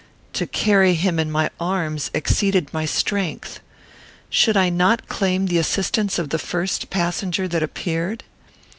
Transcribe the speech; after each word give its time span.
To 0.33 0.47
carry 0.47 0.95
him 0.95 1.19
in 1.19 1.29
my 1.29 1.51
arms 1.59 2.09
exceeded 2.15 2.73
my 2.73 2.85
strength. 2.85 3.59
Should 4.31 4.57
I 4.57 4.69
not 4.69 5.07
claim 5.07 5.45
the 5.45 5.59
assistance 5.59 6.17
of 6.17 6.29
the 6.31 6.39
first 6.39 6.89
passenger 6.89 7.47
that 7.47 7.61
appeared? 7.61 8.23